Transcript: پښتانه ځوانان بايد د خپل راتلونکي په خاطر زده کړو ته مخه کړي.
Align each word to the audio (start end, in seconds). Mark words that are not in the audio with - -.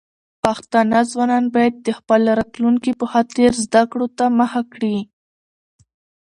پښتانه 0.43 0.99
ځوانان 1.11 1.45
بايد 1.53 1.75
د 1.85 1.87
خپل 1.99 2.21
راتلونکي 2.39 2.91
په 2.99 3.05
خاطر 3.11 3.49
زده 3.65 3.83
کړو 3.91 4.07
ته 4.17 4.25
مخه 4.39 4.61
کړي. 4.73 4.97